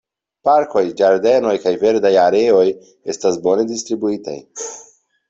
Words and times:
Parkoj, 0.47 0.81
ĝardenoj 1.01 1.51
kaj 1.65 1.73
verdaj 1.83 2.11
areoj 2.21 2.63
estas 3.15 3.39
bone 3.49 3.67
distribuitaj. 3.73 4.35